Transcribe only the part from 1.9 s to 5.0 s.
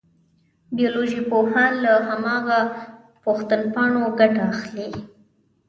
هماغه پوښتنپاڼو ګټه اخلي.